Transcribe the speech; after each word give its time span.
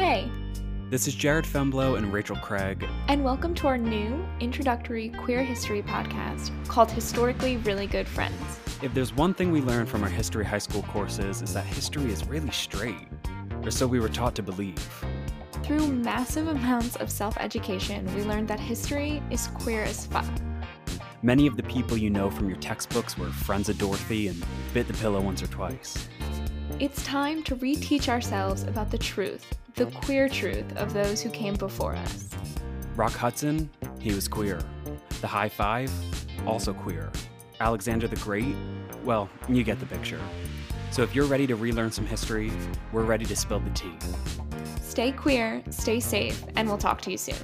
Hey, 0.00 0.30
This 0.88 1.06
is 1.06 1.14
Jared 1.14 1.44
Fembleaux 1.44 1.96
and 1.96 2.10
Rachel 2.10 2.34
Craig. 2.36 2.88
and 3.08 3.22
welcome 3.22 3.54
to 3.56 3.66
our 3.66 3.76
new 3.76 4.26
introductory 4.40 5.10
queer 5.10 5.44
history 5.44 5.82
podcast 5.82 6.50
called 6.66 6.90
Historically 6.90 7.58
Really 7.58 7.86
Good 7.86 8.08
Friends. 8.08 8.58
If 8.80 8.94
there's 8.94 9.14
one 9.14 9.34
thing 9.34 9.52
we 9.52 9.60
learned 9.60 9.90
from 9.90 10.02
our 10.02 10.08
history 10.08 10.42
high 10.42 10.56
school 10.56 10.84
courses 10.84 11.42
is 11.42 11.52
that 11.52 11.66
history 11.66 12.10
is 12.10 12.26
really 12.26 12.50
straight, 12.50 13.08
or 13.62 13.70
so 13.70 13.86
we 13.86 14.00
were 14.00 14.08
taught 14.08 14.34
to 14.36 14.42
believe. 14.42 15.04
Through 15.64 15.86
massive 15.88 16.48
amounts 16.48 16.96
of 16.96 17.10
self 17.10 17.36
education, 17.36 18.06
we 18.14 18.22
learned 18.22 18.48
that 18.48 18.58
history 18.58 19.22
is 19.30 19.48
queer 19.48 19.82
as 19.82 20.06
fuck. 20.06 20.24
Many 21.22 21.46
of 21.46 21.58
the 21.58 21.62
people 21.64 21.98
you 21.98 22.08
know 22.08 22.30
from 22.30 22.48
your 22.48 22.58
textbooks 22.58 23.18
were 23.18 23.28
friends 23.28 23.68
of 23.68 23.76
Dorothy 23.76 24.28
and 24.28 24.42
bit 24.72 24.86
the 24.88 24.94
pillow 24.94 25.20
once 25.20 25.42
or 25.42 25.48
twice. 25.48 26.08
It's 26.78 27.02
time 27.04 27.42
to 27.44 27.56
reteach 27.56 28.08
ourselves 28.08 28.62
about 28.62 28.90
the 28.90 28.98
truth, 28.98 29.46
the 29.74 29.86
queer 29.86 30.28
truth 30.28 30.76
of 30.76 30.92
those 30.92 31.20
who 31.20 31.30
came 31.30 31.54
before 31.54 31.94
us. 31.94 32.30
Rock 32.96 33.12
Hudson, 33.12 33.68
he 33.98 34.14
was 34.14 34.28
queer. 34.28 34.60
The 35.20 35.26
High 35.26 35.48
Five, 35.48 35.90
also 36.46 36.72
queer. 36.72 37.10
Alexander 37.60 38.08
the 38.08 38.16
Great, 38.16 38.56
well, 39.04 39.28
you 39.48 39.62
get 39.62 39.80
the 39.80 39.86
picture. 39.86 40.20
So 40.90 41.02
if 41.02 41.14
you're 41.14 41.26
ready 41.26 41.46
to 41.46 41.56
relearn 41.56 41.92
some 41.92 42.06
history, 42.06 42.50
we're 42.92 43.04
ready 43.04 43.24
to 43.26 43.36
spill 43.36 43.60
the 43.60 43.70
tea. 43.70 43.92
Stay 44.80 45.12
queer, 45.12 45.62
stay 45.70 46.00
safe, 46.00 46.42
and 46.56 46.66
we'll 46.68 46.78
talk 46.78 47.00
to 47.02 47.10
you 47.10 47.18
soon. 47.18 47.36